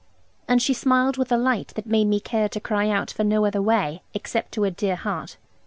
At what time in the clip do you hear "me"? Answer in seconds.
2.07-2.19